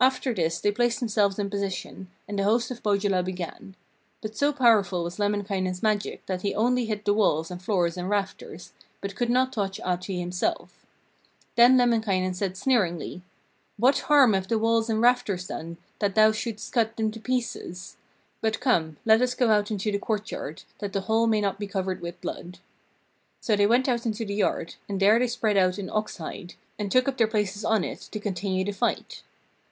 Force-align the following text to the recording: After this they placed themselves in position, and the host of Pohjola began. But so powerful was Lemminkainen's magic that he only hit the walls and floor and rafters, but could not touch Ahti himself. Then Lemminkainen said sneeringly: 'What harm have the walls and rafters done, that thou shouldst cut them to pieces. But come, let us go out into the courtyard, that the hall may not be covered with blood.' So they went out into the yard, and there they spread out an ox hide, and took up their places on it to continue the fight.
After 0.00 0.34
this 0.34 0.58
they 0.58 0.72
placed 0.72 0.98
themselves 0.98 1.38
in 1.38 1.48
position, 1.48 2.10
and 2.26 2.36
the 2.36 2.42
host 2.42 2.72
of 2.72 2.82
Pohjola 2.82 3.22
began. 3.22 3.76
But 4.20 4.36
so 4.36 4.52
powerful 4.52 5.04
was 5.04 5.20
Lemminkainen's 5.20 5.80
magic 5.80 6.26
that 6.26 6.42
he 6.42 6.56
only 6.56 6.86
hit 6.86 7.04
the 7.04 7.14
walls 7.14 7.52
and 7.52 7.62
floor 7.62 7.88
and 7.96 8.10
rafters, 8.10 8.72
but 9.00 9.14
could 9.14 9.30
not 9.30 9.52
touch 9.52 9.78
Ahti 9.78 10.18
himself. 10.18 10.84
Then 11.54 11.76
Lemminkainen 11.76 12.34
said 12.34 12.56
sneeringly: 12.56 13.22
'What 13.76 14.00
harm 14.00 14.32
have 14.32 14.48
the 14.48 14.58
walls 14.58 14.90
and 14.90 15.00
rafters 15.00 15.46
done, 15.46 15.76
that 16.00 16.16
thou 16.16 16.32
shouldst 16.32 16.72
cut 16.72 16.96
them 16.96 17.12
to 17.12 17.20
pieces. 17.20 17.96
But 18.40 18.58
come, 18.58 18.96
let 19.04 19.22
us 19.22 19.36
go 19.36 19.50
out 19.52 19.70
into 19.70 19.92
the 19.92 20.00
courtyard, 20.00 20.64
that 20.80 20.92
the 20.92 21.02
hall 21.02 21.28
may 21.28 21.40
not 21.40 21.60
be 21.60 21.68
covered 21.68 22.00
with 22.00 22.20
blood.' 22.20 22.58
So 23.40 23.54
they 23.54 23.68
went 23.68 23.88
out 23.88 24.04
into 24.04 24.24
the 24.24 24.34
yard, 24.34 24.74
and 24.88 24.98
there 24.98 25.20
they 25.20 25.28
spread 25.28 25.56
out 25.56 25.78
an 25.78 25.88
ox 25.88 26.16
hide, 26.16 26.54
and 26.76 26.90
took 26.90 27.06
up 27.06 27.18
their 27.18 27.28
places 27.28 27.64
on 27.64 27.84
it 27.84 28.00
to 28.10 28.18
continue 28.18 28.64
the 28.64 28.72
fight. 28.72 29.22